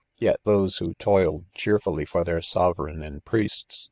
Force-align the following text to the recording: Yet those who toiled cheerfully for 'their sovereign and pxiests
Yet 0.17 0.39
those 0.45 0.77
who 0.77 0.95
toiled 0.95 1.45
cheerfully 1.53 2.05
for 2.05 2.23
'their 2.23 2.41
sovereign 2.41 3.03
and 3.03 3.23
pxiests 3.23 3.79